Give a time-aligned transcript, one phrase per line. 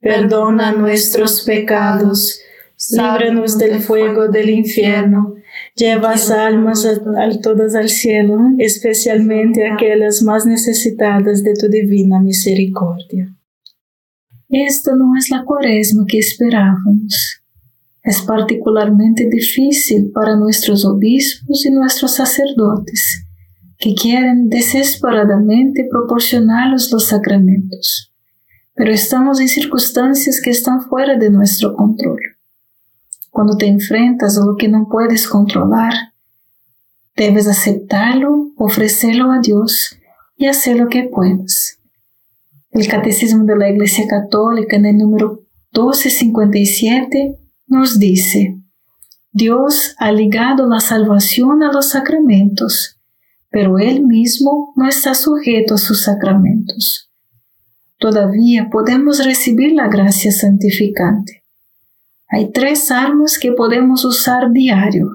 [0.00, 2.40] perdona nuestros pecados,
[2.90, 5.34] líbranos del fuego del infierno,
[5.74, 13.34] lleva almas a, todas al cielo, especialmente aquellas más necesitadas de tu divina misericordia.
[14.48, 17.42] Esta no es la cuaresma que esperábamos.
[18.02, 23.24] Es particularmente difícil para nuestros obispos y nuestros sacerdotes,
[23.78, 28.12] que quieren desesperadamente proporcionarlos los sacramentos
[28.76, 32.20] pero estamos en circunstancias que están fuera de nuestro control.
[33.30, 35.94] Cuando te enfrentas a lo que no puedes controlar,
[37.16, 39.96] debes aceptarlo, ofrecerlo a Dios
[40.36, 41.78] y hacer lo que puedas.
[42.70, 45.40] El Catecismo de la Iglesia Católica en el número
[45.72, 47.38] 1257
[47.68, 48.58] nos dice,
[49.32, 53.00] Dios ha ligado la salvación a los sacramentos,
[53.48, 57.05] pero Él mismo no está sujeto a sus sacramentos.
[57.98, 61.42] Todavía podemos recibir la gracia santificante.
[62.28, 65.08] Hay tres armas que podemos usar diario.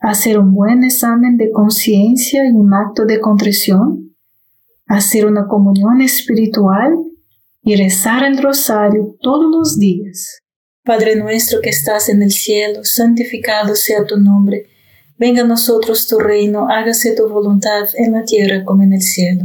[0.00, 4.16] Hacer un buen examen de conciencia y un acto de contrición,
[4.86, 6.94] hacer una comunión espiritual
[7.62, 10.42] y rezar el rosario todos los días.
[10.84, 14.66] Padre nuestro que estás en el cielo, santificado sea tu nombre.
[15.16, 19.44] Venga a nosotros tu reino, hágase tu voluntad en la tierra como en el cielo.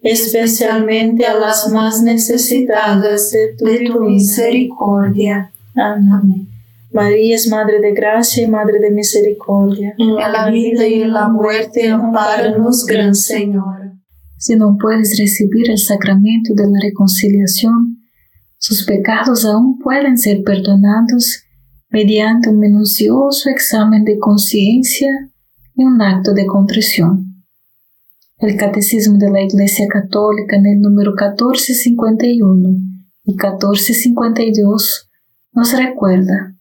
[0.00, 5.50] especialmente a las más necesitadas de tu, misericordia.
[5.74, 6.48] Amén.
[6.92, 9.94] María es Madre de Gracia y Madre de Misericordia.
[9.98, 13.92] En la vida y en la muerte, amparanos, Gran Señor.
[14.38, 17.98] Si no puedes recibir el sacramento de la reconciliación,
[18.56, 21.44] sus pecados aún pueden ser perdonados
[21.90, 25.08] mediante un minucioso examen de conciencia
[25.74, 27.27] y un acto de contrición.
[28.40, 32.68] El Catecismo de la Iglesia Católica en el número 1451
[33.24, 35.10] y 1452
[35.54, 36.54] nos recuerda,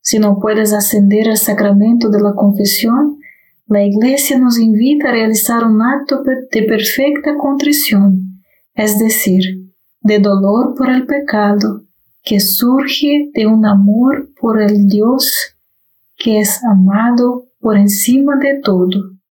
[0.00, 3.20] si no puedes ascender al sacramento de la confesión,
[3.68, 8.42] la Iglesia nos invita a realizar un acto de perfecta contrición,
[8.74, 11.84] es decir, de dolor por el pecado,
[12.24, 15.54] que surge de un amor por el Dios
[16.16, 19.13] que es amado por encima de todo.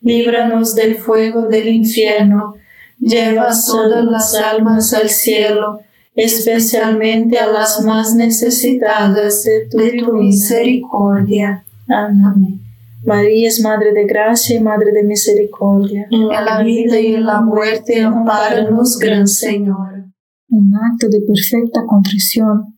[0.00, 2.54] líbranos del fuego del infierno,
[2.98, 5.80] lleva todas las almas al cielo,
[6.14, 9.68] especialmente a las más necesitadas de
[10.00, 11.64] tu, misericordia.
[11.88, 12.60] Amén.
[13.04, 16.08] María es Madre de Gracia y Madre de Misericordia.
[16.10, 20.06] En la vida y en la muerte, amparanos, Gran Señor.
[20.48, 22.76] Un acto de perfecta contrición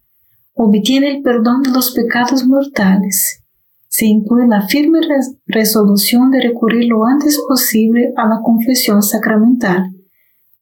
[0.55, 3.43] obtiene el perdón de los pecados mortales.
[3.99, 5.01] Se incluye la firme
[5.47, 9.93] resolución de recurrir lo antes posible a la confesión sacramental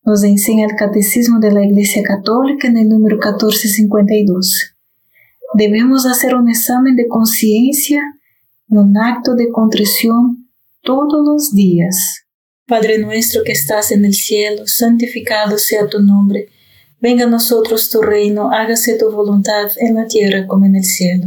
[0.07, 4.76] nos enseña el Catecismo de la Iglesia Católica en el número 1452.
[5.55, 8.00] Debemos hacer un examen de conciencia
[8.69, 10.49] y un acto de contrición
[10.83, 12.25] todos los días.
[12.69, 16.50] Padre nuestro que estás en el cielo, santificado sea tu nombre.
[17.00, 21.26] Venga a nosotros tu reino, hágase tu voluntad en la tierra como en el cielo.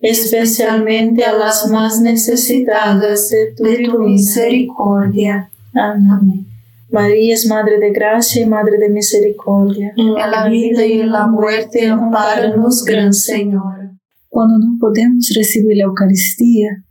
[0.00, 5.50] especialmente a las más necesitadas de tu, misericordia.
[5.74, 6.46] Amén.
[6.90, 9.92] María es Madre de Gracia y Madre de Misericordia.
[9.96, 13.90] En la vida y en la muerte, amparanos, Gran Señor.
[14.28, 16.84] Cuando no podemos recibir la Eucaristía,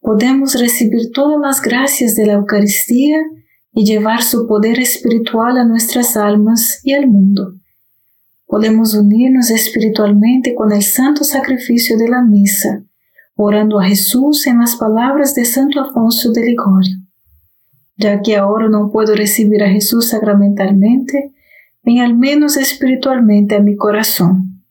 [0.00, 3.18] podemos recibir todas las gracias de la Eucaristía
[3.74, 7.54] y llevar su poder espiritual a nuestras almas y al mundo
[8.52, 12.84] podemos unirnos espiritualmente con el santo sacrificio de la misa,
[13.34, 16.98] orando a Jesús en las palabras de Santo Afonso de Ligorio.
[17.96, 21.32] Ya que ahora no puedo recibir a Jesús sacramentalmente,
[21.82, 24.62] ven al menos espiritualmente a mi corazón.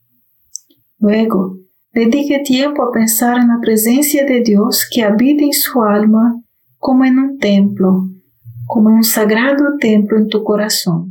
[0.99, 1.57] Luego,
[1.91, 6.39] dedique tiempo a pensar en la presencia de Dios que habita en su alma
[6.77, 8.09] como en un templo,
[8.67, 11.10] como en un sagrado templo en tu corazón.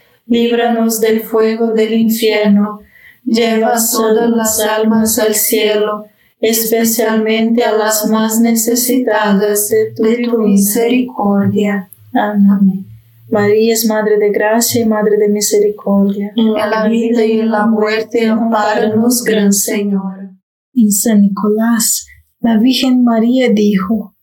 [0.25, 2.79] líbranos del fuego del infierno,
[3.25, 6.05] lleva todas las almas al cielo,
[6.39, 9.93] especialmente a las más necesitadas de
[10.25, 11.89] tu, misericordia.
[12.13, 12.87] Amén.
[13.29, 16.33] María es Madre de Gracia y Madre de Misericordia.
[16.35, 20.31] En la vida y en la muerte, amparanos, Gran Señor.
[20.73, 22.05] En San Nicolás,
[22.41, 24.15] la Virgen María dijo,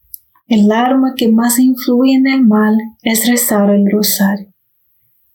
[0.47, 4.53] el arma que más influye en el mal es rezar el rosario.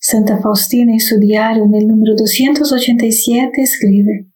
[0.05, 4.27] Santa Faustina en su diario en el número 287 escribe,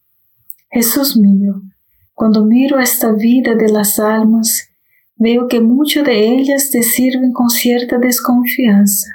[0.72, 1.62] Jesús mío,
[2.14, 4.70] cuando miro esta vida de las almas,
[5.18, 9.10] veo que muchas de ellas te sirven con cierta desconfianza.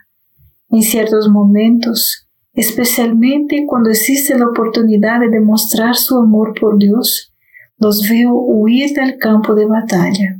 [0.68, 7.32] En ciertos momentos, especialmente cuando existe la oportunidad de demostrar su amor por Dios,
[7.78, 10.38] los veo huir del campo de batalla.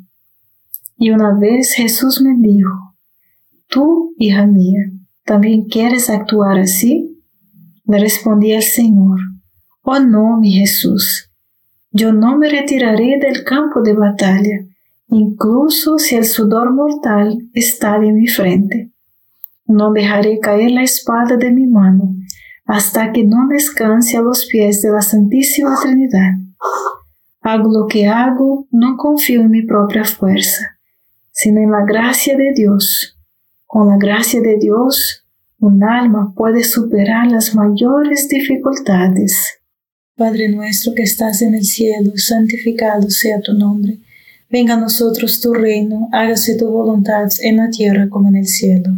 [0.99, 2.99] Y una vez Jesús me dijo,
[3.69, 4.92] Tú, hija mía,
[5.25, 7.23] ¿también quieres actuar así?
[7.85, 9.19] Le respondí al Señor,
[9.83, 11.31] Oh no, mi Jesús,
[11.91, 14.67] yo no me retiraré del campo de batalla
[15.13, 18.93] incluso si el sudor mortal está de mi frente.
[19.67, 22.15] No dejaré caer la espada de mi mano
[22.65, 26.33] hasta que no descanse a los pies de la Santísima Trinidad.
[27.43, 30.79] Hago lo que hago, no confío en mi propia fuerza,
[31.33, 33.12] sino en la gracia de Dios.
[33.73, 35.25] Con la gracia de Dios,
[35.59, 39.61] un alma puede superar las mayores dificultades.
[40.15, 43.99] Padre nuestro que estás en el cielo, santificado sea tu nombre
[44.51, 48.91] Venga a nosotros tu reino, hágase tu voluntad en la tierra como en el cielo.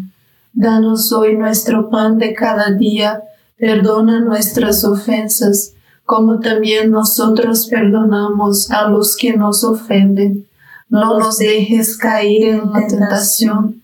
[0.53, 3.23] Danos hoy nuestro pan de cada día,
[3.57, 10.49] perdona nuestras ofensas, como también nosotros perdonamos a los que nos ofenden.
[10.89, 13.84] No nos dejes caer en la tentación